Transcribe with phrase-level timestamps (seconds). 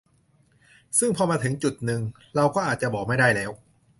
[0.99, 2.01] ซึ่งพอมาถึงจุดนึง
[2.35, 3.51] เราก็อาจจะบอกไม่ได้แล้ว